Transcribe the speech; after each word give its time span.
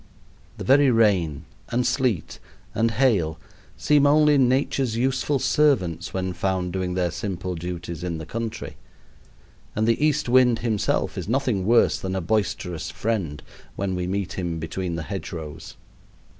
The 0.57 0.63
very 0.63 0.89
rain, 0.89 1.45
and 1.69 1.85
sleet, 1.85 2.39
and 2.73 2.89
hail 2.89 3.39
seem 3.77 4.07
only 4.07 4.35
Nature's 4.35 4.97
useful 4.97 5.37
servants 5.37 6.11
when 6.11 6.33
found 6.33 6.73
doing 6.73 6.95
their 6.95 7.11
simple 7.11 7.53
duties 7.53 8.03
in 8.03 8.17
the 8.17 8.25
country; 8.25 8.77
and 9.75 9.87
the 9.87 10.03
East 10.03 10.27
Wind 10.27 10.57
himself 10.57 11.19
is 11.19 11.27
nothing 11.27 11.67
worse 11.67 11.99
than 11.99 12.15
a 12.15 12.19
boisterous 12.21 12.89
friend 12.89 13.43
when 13.75 13.93
we 13.93 14.07
meet 14.07 14.33
him 14.39 14.57
between 14.57 14.95
the 14.95 15.03
hedge 15.03 15.31
rows. 15.31 15.75